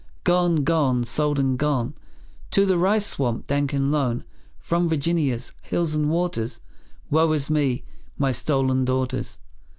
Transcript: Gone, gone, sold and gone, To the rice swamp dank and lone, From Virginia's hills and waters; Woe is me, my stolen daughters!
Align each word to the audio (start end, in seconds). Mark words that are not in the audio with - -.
Gone, 0.23 0.63
gone, 0.63 1.03
sold 1.03 1.37
and 1.37 1.59
gone, 1.59 1.93
To 2.49 2.65
the 2.65 2.79
rice 2.79 3.05
swamp 3.05 3.45
dank 3.45 3.71
and 3.71 3.91
lone, 3.91 4.23
From 4.57 4.89
Virginia's 4.89 5.51
hills 5.61 5.93
and 5.93 6.09
waters; 6.09 6.59
Woe 7.11 7.31
is 7.33 7.51
me, 7.51 7.83
my 8.17 8.31
stolen 8.31 8.83
daughters! 8.83 9.37